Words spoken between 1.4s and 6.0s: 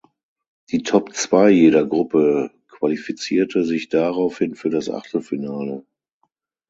jeder Gruppe qualifizierte sich daraufhin für das Achtelfinale.